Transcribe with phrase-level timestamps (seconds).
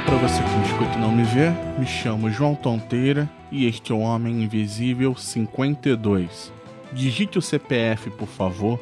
[0.00, 3.66] Olá para você que me escuta e não me vê, me chamo João Tonteira e
[3.66, 6.50] este é o Homem Invisível 52.
[6.90, 8.80] Digite o CPF, por favor.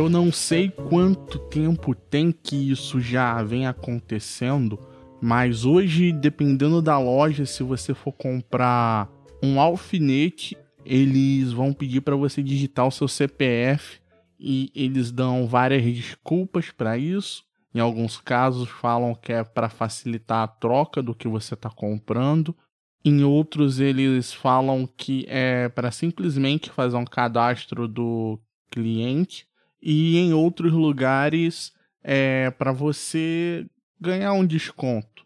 [0.00, 4.80] Eu não sei quanto tempo tem que isso já vem acontecendo,
[5.20, 9.10] mas hoje, dependendo da loja, se você for comprar
[9.42, 14.00] um alfinete, eles vão pedir para você digitar o seu CPF
[14.38, 17.44] e eles dão várias desculpas para isso.
[17.74, 22.56] Em alguns casos falam que é para facilitar a troca do que você está comprando.
[23.04, 29.49] Em outros eles falam que é para simplesmente fazer um cadastro do cliente
[29.82, 33.66] e em outros lugares é para você
[34.00, 35.24] ganhar um desconto.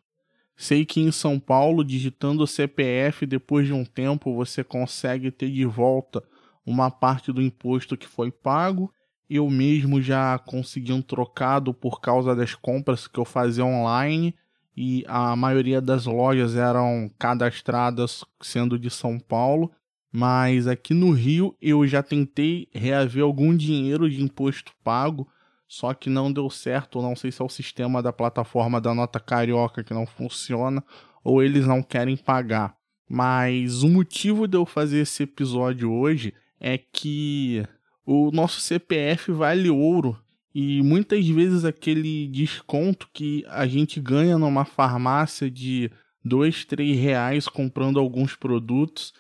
[0.57, 5.51] Sei que em São Paulo, digitando o CPF, depois de um tempo você consegue ter
[5.51, 6.23] de volta
[6.65, 8.93] uma parte do imposto que foi pago.
[9.29, 14.35] Eu mesmo já consegui um trocado por causa das compras que eu fazia online
[14.77, 19.71] e a maioria das lojas eram cadastradas sendo de São Paulo
[20.17, 25.27] mas aqui no Rio eu já tentei reaver algum dinheiro de imposto pago,
[25.67, 27.03] só que não deu certo.
[27.03, 30.85] Não sei se é o sistema da plataforma da nota carioca que não funciona
[31.25, 32.77] ou eles não querem pagar.
[33.11, 37.67] Mas o motivo de eu fazer esse episódio hoje é que
[38.07, 40.17] o nosso CPF vale ouro
[40.55, 45.91] e muitas vezes aquele desconto que a gente ganha numa farmácia de
[46.25, 49.13] dois, três reais comprando alguns produtos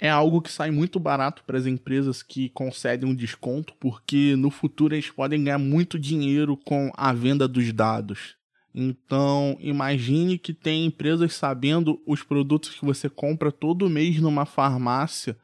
[0.00, 4.50] é algo que sai muito barato para as empresas que concedem um desconto, porque no
[4.50, 8.34] futuro eles podem ganhar muito dinheiro com a venda dos dados.
[8.74, 15.36] Então, imagine que tem empresas sabendo os produtos que você compra todo mês numa farmácia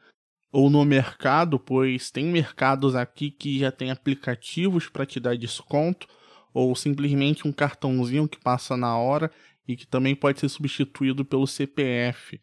[0.51, 6.07] ou no mercado, pois tem mercados aqui que já tem aplicativos para te dar desconto,
[6.51, 9.29] ou simplesmente um cartãozinho que passa na hora
[9.67, 12.39] e que também pode ser substituído pelo CPF.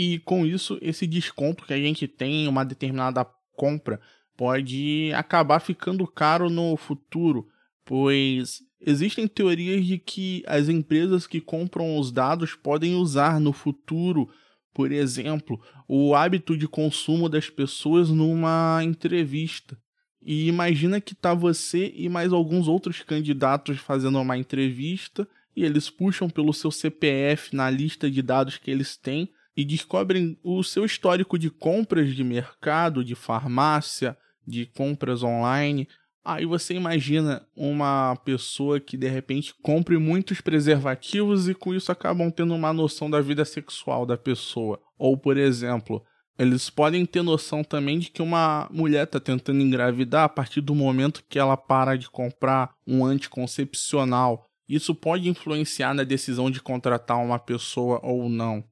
[0.00, 3.24] E com isso, esse desconto que a gente tem em uma determinada
[3.56, 4.00] compra
[4.36, 7.48] pode acabar ficando caro no futuro,
[7.84, 14.30] pois existem teorias de que as empresas que compram os dados podem usar no futuro,
[14.72, 19.76] por exemplo, o hábito de consumo das pessoas numa entrevista.
[20.22, 25.26] E imagina que tá você e mais alguns outros candidatos fazendo uma entrevista
[25.56, 30.38] e eles puxam pelo seu CPF na lista de dados que eles têm e descobrem
[30.40, 35.88] o seu histórico de compras de mercado, de farmácia, de compras online.
[36.24, 42.30] Aí você imagina uma pessoa que de repente compre muitos preservativos e com isso acabam
[42.30, 44.78] tendo uma noção da vida sexual da pessoa.
[44.96, 46.04] Ou, por exemplo,
[46.38, 50.72] eles podem ter noção também de que uma mulher está tentando engravidar a partir do
[50.72, 54.46] momento que ela para de comprar um anticoncepcional.
[54.68, 58.62] Isso pode influenciar na decisão de contratar uma pessoa ou não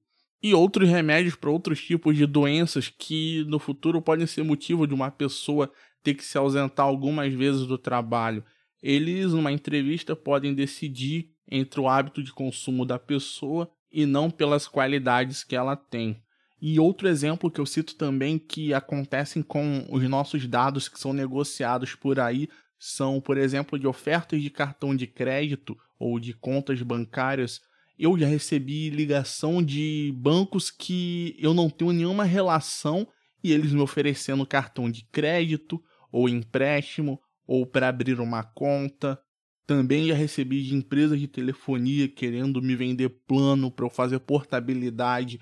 [0.43, 4.95] e outros remédios para outros tipos de doenças que no futuro podem ser motivo de
[4.95, 5.71] uma pessoa
[6.03, 8.45] ter que se ausentar algumas vezes do trabalho.
[8.83, 14.69] Eles, numa entrevista, podem decidir entre o hábito de consumo da pessoa e não pelas
[14.69, 16.23] qualidades que ela tem.
[16.61, 21.13] E outro exemplo que eu cito também que acontecem com os nossos dados que são
[21.13, 26.81] negociados por aí são, por exemplo, de ofertas de cartão de crédito ou de contas
[26.83, 27.61] bancárias
[27.99, 33.09] eu já recebi ligação de bancos que eu não tenho nenhuma relação
[33.43, 35.83] e eles me oferecendo cartão de crédito
[36.13, 39.19] ou empréstimo ou para abrir uma conta.
[39.67, 45.41] Também já recebi de empresas de telefonia querendo me vender plano para eu fazer portabilidade.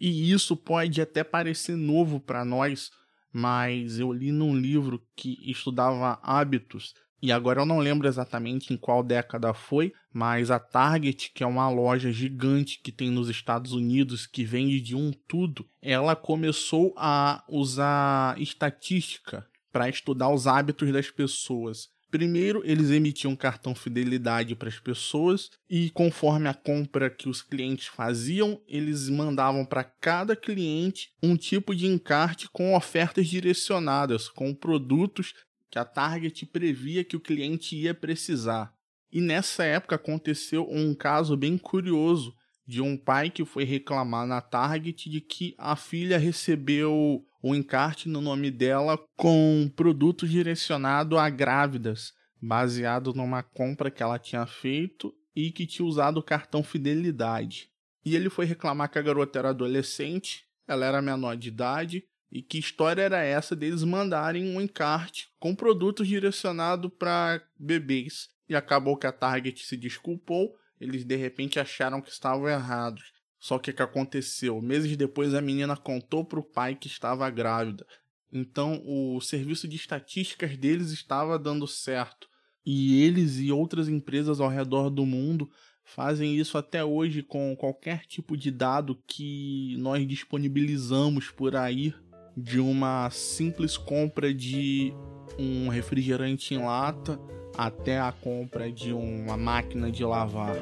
[0.00, 2.90] E isso pode até parecer novo para nós,
[3.32, 8.76] mas eu li num livro que estudava hábitos e agora eu não lembro exatamente em
[8.76, 13.72] qual década foi, mas a Target, que é uma loja gigante que tem nos Estados
[13.72, 20.92] Unidos, que vende de um tudo, ela começou a usar estatística para estudar os hábitos
[20.92, 21.88] das pessoas.
[22.10, 27.86] Primeiro, eles emitiam cartão fidelidade para as pessoas e conforme a compra que os clientes
[27.86, 35.32] faziam, eles mandavam para cada cliente um tipo de encarte com ofertas direcionadas, com produtos
[35.72, 38.74] que a Target previa que o cliente ia precisar.
[39.10, 42.34] E nessa época aconteceu um caso bem curioso
[42.66, 48.06] de um pai que foi reclamar na Target de que a filha recebeu um encarte
[48.06, 55.10] no nome dela com produtos direcionados a grávidas, baseado numa compra que ela tinha feito
[55.34, 57.70] e que tinha usado o cartão fidelidade.
[58.04, 62.40] E ele foi reclamar que a garota era adolescente, ela era menor de idade, e
[62.40, 68.30] que história era essa deles mandarem um encarte com produtos direcionados para bebês.
[68.48, 73.12] E acabou que a Target se desculpou, eles de repente acharam que estavam errados.
[73.38, 74.62] Só que o que aconteceu?
[74.62, 77.86] Meses depois a menina contou para o pai que estava grávida.
[78.32, 82.26] Então o serviço de estatísticas deles estava dando certo.
[82.64, 85.50] E eles e outras empresas ao redor do mundo
[85.84, 91.92] fazem isso até hoje com qualquer tipo de dado que nós disponibilizamos por aí
[92.36, 94.92] de uma simples compra de
[95.38, 97.18] um refrigerante em lata
[97.56, 100.56] até a compra de uma máquina de lavar.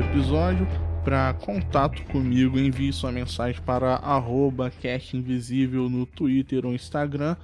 [0.00, 0.66] Episódio.
[1.04, 4.70] Para contato comigo, envie sua mensagem para arroba
[5.14, 7.36] Invisível no Twitter ou Instagram